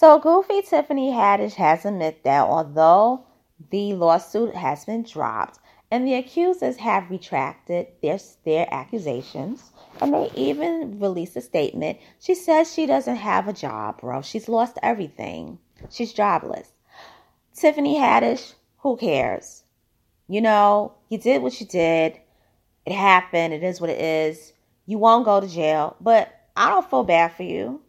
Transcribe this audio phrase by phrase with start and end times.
[0.00, 3.26] So Goofy Tiffany Haddish has admitted that although
[3.70, 5.58] the lawsuit has been dropped
[5.90, 11.98] and the accusers have retracted their their accusations, and they even released a statement.
[12.18, 14.22] She says she doesn't have a job, bro.
[14.22, 15.58] She's lost everything.
[15.90, 16.72] She's jobless.
[17.54, 19.64] Tiffany Haddish, who cares?
[20.28, 22.18] You know, you did what you did.
[22.86, 23.52] It happened.
[23.52, 24.54] It is what it is.
[24.86, 27.82] You won't go to jail, but I don't feel bad for you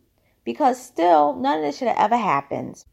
[0.43, 2.83] because still, none of this should have ever happened.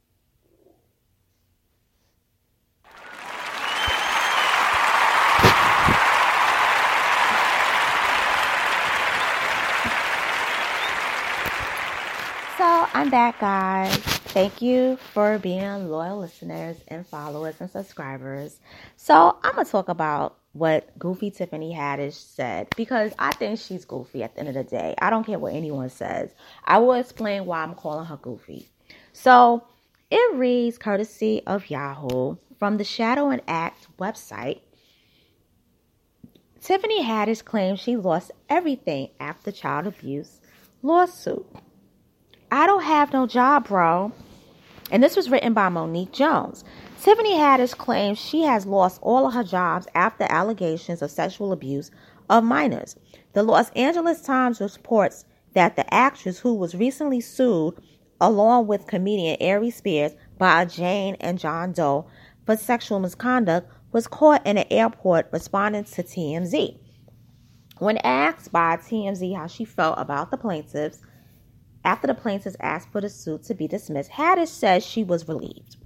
[12.58, 13.96] So I'm back, guys.
[14.34, 18.58] Thank you for being loyal listeners and followers and subscribers.
[18.96, 24.22] So I'm gonna talk about what Goofy Tiffany Haddish said because I think she's goofy
[24.22, 24.94] at the end of the day.
[25.00, 26.34] I don't care what anyone says.
[26.64, 28.68] I will explain why I'm calling her goofy.
[29.12, 29.64] So
[30.10, 34.60] it reads courtesy of Yahoo from the Shadow and Act website.
[36.60, 40.40] Tiffany Haddish claims she lost everything after child abuse
[40.82, 41.46] lawsuit.
[42.50, 44.12] I don't have no job, bro.
[44.90, 46.64] And this was written by Monique Jones.
[47.00, 51.92] Tiffany Haddish claims she has lost all of her jobs after allegations of sexual abuse
[52.28, 52.96] of minors.
[53.34, 57.74] The Los Angeles Times reports that the actress who was recently sued
[58.20, 62.06] along with comedian Aries Spears by Jane and John Doe
[62.44, 66.78] for sexual misconduct was caught in an airport responding to TMZ.
[67.78, 70.98] When asked by TMZ how she felt about the plaintiffs,
[71.84, 75.77] after the plaintiffs asked for the suit to be dismissed, Haddish says she was relieved.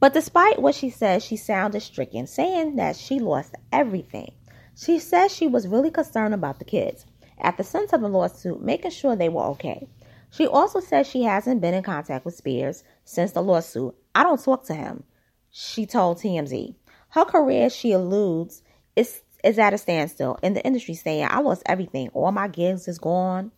[0.00, 4.32] But despite what she says, she sounded stricken, saying that she lost everything.
[4.76, 7.06] She says she was really concerned about the kids
[7.38, 9.88] at the center of the lawsuit, making sure they were okay.
[10.30, 13.94] She also says she hasn't been in contact with Spears since the lawsuit.
[14.14, 15.04] I don't talk to him,
[15.50, 16.74] she told TMZ.
[17.10, 18.62] Her career, she alludes,
[18.96, 22.08] is, is at a standstill in the industry, saying, I lost everything.
[22.08, 23.52] All my gigs is gone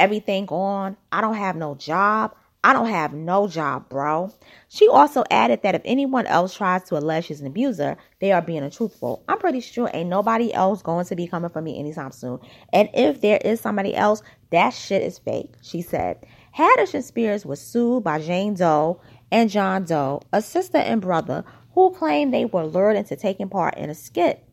[0.00, 0.96] everything gone.
[1.12, 2.34] I don't have no job.
[2.62, 4.34] I don't have no job, bro.
[4.68, 8.42] She also added that if anyone else tries to allege she's an abuser, they are
[8.42, 9.24] being untruthful.
[9.28, 12.38] I'm pretty sure ain't nobody else going to be coming for me anytime soon.
[12.70, 16.26] And if there is somebody else, that shit is fake, she said.
[16.56, 19.00] Haddish and Spears was sued by Jane Doe
[19.32, 21.44] and John Doe, a sister and brother,
[21.74, 24.44] who claimed they were lured into taking part in a skit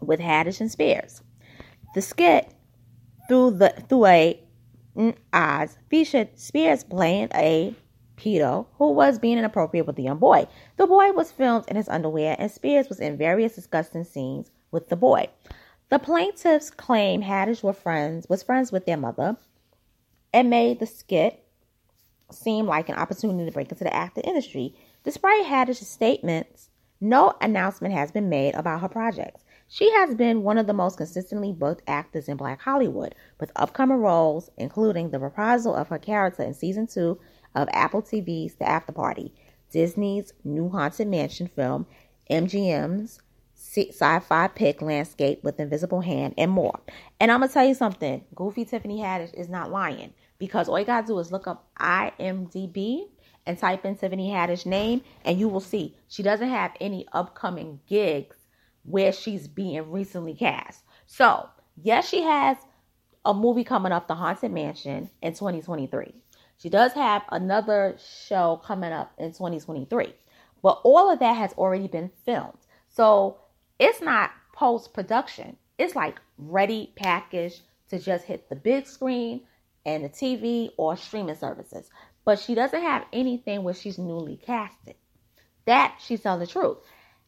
[0.00, 1.22] with Haddish and Spears.
[1.96, 2.54] The skit
[3.28, 4.40] through the through a
[4.96, 7.74] mm, eyes featured Spears playing a
[8.16, 10.46] pedo who was being inappropriate with the young boy.
[10.76, 14.88] The boy was filmed in his underwear, and Spears was in various disgusting scenes with
[14.88, 15.28] the boy.
[15.88, 19.36] The plaintiffs claim Haddish were friends was friends with their mother
[20.32, 21.44] and made the skit
[22.30, 24.74] seem like an opportunity to break into the acting industry.
[25.04, 26.70] Despite Haddish's statements,
[27.00, 29.44] no announcement has been made about her projects.
[29.74, 33.96] She has been one of the most consistently booked actors in Black Hollywood, with upcoming
[33.96, 37.18] roles including the reprisal of her character in season two
[37.54, 39.32] of Apple TV's The After Party,
[39.70, 41.86] Disney's new Haunted Mansion film,
[42.30, 43.22] MGM's
[43.54, 46.78] sci fi pick landscape with Invisible Hand, and more.
[47.18, 50.78] And I'm going to tell you something Goofy Tiffany Haddish is not lying because all
[50.78, 53.08] you got to do is look up IMDb
[53.46, 57.80] and type in Tiffany Haddish name, and you will see she doesn't have any upcoming
[57.88, 58.36] gigs
[58.84, 60.82] where she's being recently cast.
[61.06, 61.48] So,
[61.82, 62.56] yes, she has
[63.24, 66.14] a movie coming up, The Haunted Mansion, in 2023.
[66.56, 67.96] She does have another
[68.26, 70.14] show coming up in 2023.
[70.62, 72.58] But all of that has already been filmed.
[72.88, 73.38] So
[73.78, 79.42] it's not post production, it's like ready package to just hit the big screen
[79.84, 81.90] and the TV or streaming services.
[82.24, 84.94] But she doesn't have anything where she's newly casted.
[85.64, 86.78] That she's telling the truth.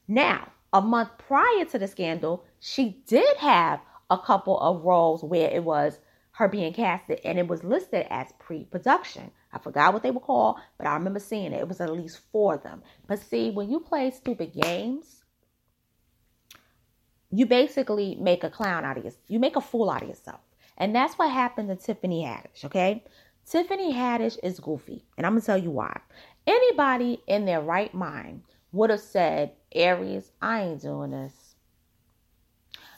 [0.06, 3.81] Now, a month prior to the scandal, she did have
[4.11, 5.99] a couple of roles where it was
[6.32, 9.31] her being casted and it was listed as pre-production.
[9.53, 11.61] I forgot what they were called, but I remember seeing it.
[11.61, 12.82] It was at least four of them.
[13.06, 15.23] But see, when you play stupid games,
[17.31, 19.23] you basically make a clown out of yourself.
[19.29, 20.41] You make a fool out of yourself.
[20.77, 23.05] And that's what happened to Tiffany Haddish, okay?
[23.49, 26.00] Tiffany Haddish is goofy, and I'm gonna tell you why.
[26.49, 28.43] Anybody in their right mind
[28.73, 31.55] would have said, Aries, I ain't doing this.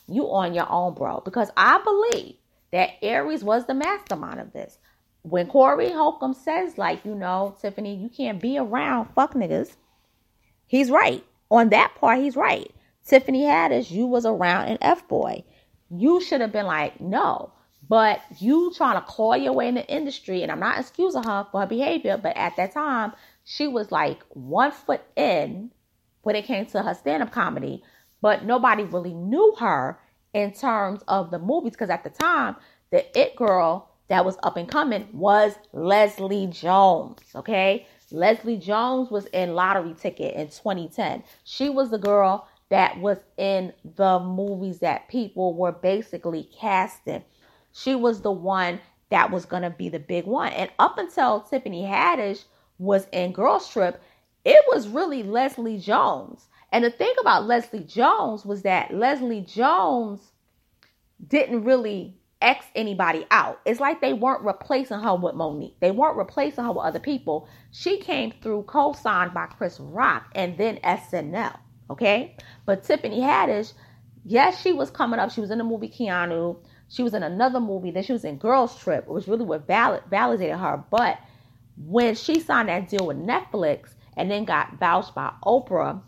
[0.09, 1.21] You on your own, bro.
[1.25, 2.37] Because I believe
[2.73, 4.79] that Aries was the mastermind of this.
[5.23, 9.75] When Corey Holcomb says, like, you know, Tiffany, you can't be around fuck niggas,
[10.67, 11.25] he's right.
[11.51, 12.71] On that part, he's right.
[13.05, 15.45] Tiffany Haddish, you was around an F boy.
[15.91, 17.53] You should have been like, no.
[17.89, 21.47] But you trying to claw your way in the industry, and I'm not excusing her
[21.51, 23.13] for her behavior, but at that time,
[23.45, 25.71] she was like one foot in
[26.27, 27.85] when it came to her stand-up comedy,
[28.21, 29.97] but nobody really knew her
[30.35, 32.57] in terms of the movies because at the time,
[32.91, 37.21] the it girl that was up and coming was Leslie Jones.
[37.37, 37.87] Okay.
[38.11, 41.23] Leslie Jones was in Lottery Ticket in 2010.
[41.45, 47.23] She was the girl that was in the movies that people were basically casting.
[47.73, 48.81] She was the one
[49.11, 50.53] that was going to be the big one.
[50.55, 52.47] And up until Tiffany Haddish
[52.79, 54.03] was in Girls Trip,
[54.47, 56.47] it was really Leslie Jones.
[56.71, 60.21] And the thing about Leslie Jones was that Leslie Jones
[61.27, 63.61] didn't really X anybody out.
[63.65, 65.81] It's like they weren't replacing her with Monique.
[65.81, 67.49] They weren't replacing her with other people.
[67.73, 71.59] She came through co-signed by Chris Rock and then SNL.
[71.91, 72.37] Okay.
[72.67, 73.73] But Tiffany Haddish,
[74.25, 75.33] yes, she was coming up.
[75.33, 76.59] She was in the movie Keanu.
[76.89, 77.91] She was in another movie.
[77.91, 80.85] Then she was in Girls Trip, which really what valid, validated her.
[80.89, 81.19] But
[81.77, 86.01] when she signed that deal with Netflix and then got vouched by Oprah,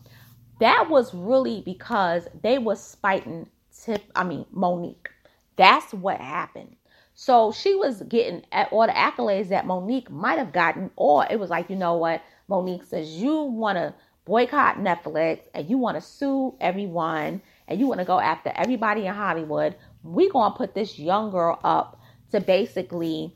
[0.61, 3.49] that was really because they was spiting
[3.85, 5.09] Tip, I mean Monique.
[5.57, 6.77] That's what happened.
[7.15, 11.51] So she was getting all the accolades that Monique might have gotten, or it was
[11.51, 12.23] like, you know what?
[12.49, 13.95] Monique says you want to
[14.25, 19.07] boycott Netflix and you want to sue everyone and you want to go after everybody
[19.07, 19.75] in Hollywood.
[20.03, 22.01] We gonna put this young girl up
[22.33, 23.35] to basically,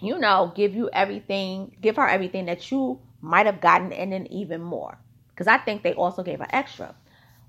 [0.00, 4.30] you know, give you everything, give her everything that you might have gotten, in and
[4.30, 4.98] even more.
[5.30, 6.94] Because I think they also gave her extra.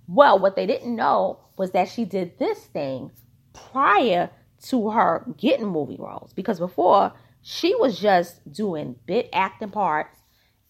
[0.07, 3.11] Well, what they didn't know was that she did this thing
[3.53, 4.29] prior
[4.67, 6.31] to her getting movie roles.
[6.33, 10.17] Because before, she was just doing bit acting parts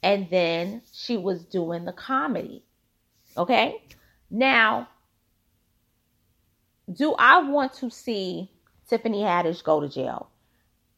[0.01, 2.63] and then she was doing the comedy.
[3.37, 3.81] Okay?
[4.29, 4.89] Now,
[6.91, 8.51] do I want to see
[8.89, 10.29] Tiffany Haddish go to jail?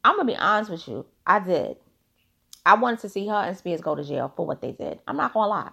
[0.02, 1.06] I'm going to be honest with you.
[1.26, 1.76] I did.
[2.66, 4.98] I wanted to see her and Spears go to jail for what they did.
[5.06, 5.70] I'm not to lie.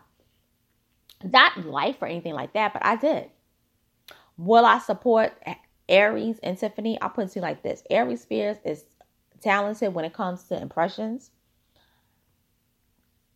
[1.24, 3.32] Not life or anything like that, but I did.
[4.38, 5.34] Will I support
[5.90, 7.02] Aries and Tiffany?
[7.02, 8.86] I'll put it to you like this Aries Spears is
[9.42, 11.32] talented when it comes to impressions,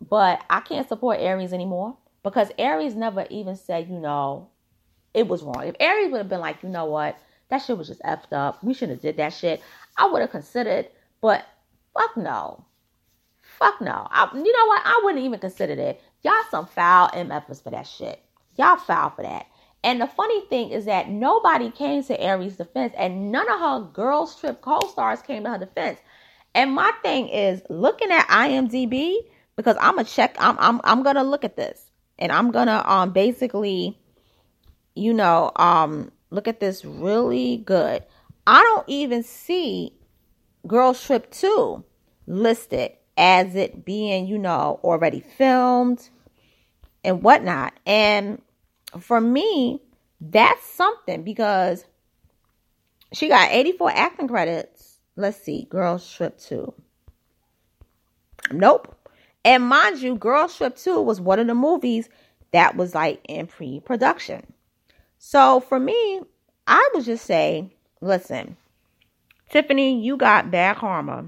[0.07, 4.49] but I can't support Aries anymore because Aries never even said, you know,
[5.15, 5.65] it was wrong.
[5.65, 7.17] If Aries would have been like, you know what,
[7.49, 8.63] that shit was just effed up.
[8.63, 9.63] We shouldn't have did that shit.
[9.97, 10.89] I would have considered,
[11.21, 11.43] but
[11.95, 12.63] fuck no.
[13.57, 14.07] Fuck no.
[14.11, 14.81] I, you know what?
[14.85, 15.99] I wouldn't even consider that.
[16.21, 18.21] Y'all some foul MFers for that shit.
[18.55, 19.47] Y'all foul for that.
[19.83, 23.89] And the funny thing is that nobody came to Aries' defense, and none of her
[23.93, 25.99] girls trip co-stars came to her defense.
[26.53, 29.17] And my thing is looking at IMDb
[29.55, 30.35] because I'm gonna check.
[30.39, 33.97] I'm I'm I'm gonna look at this, and I'm gonna um basically,
[34.95, 38.03] you know, um look at this really good.
[38.45, 39.93] I don't even see
[40.65, 41.83] Girls Trip 2
[42.27, 46.09] listed as it being, you know, already filmed
[47.03, 47.73] and whatnot.
[47.85, 48.41] And
[48.99, 49.81] for me,
[50.21, 51.83] that's something because
[53.11, 54.99] she got 84 acting credits.
[55.15, 56.73] Let's see, Girls Trip 2.
[58.51, 58.95] Nope.
[59.43, 62.09] And mind you, Girls Trip 2 was one of the movies
[62.51, 64.45] that was like in pre production.
[65.17, 66.21] So for me,
[66.67, 68.57] I would just say, listen,
[69.49, 71.25] Tiffany, you got bad karma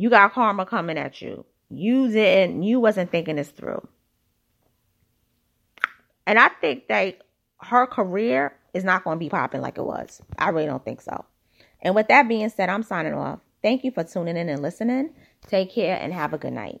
[0.00, 1.44] you got karma coming at you.
[1.68, 3.86] You didn't, you wasn't thinking this through.
[6.26, 7.18] And I think that
[7.58, 10.22] her career is not going to be popping like it was.
[10.38, 11.26] I really don't think so.
[11.82, 13.40] And with that being said, I'm signing off.
[13.60, 15.10] Thank you for tuning in and listening.
[15.46, 16.80] Take care and have a good night.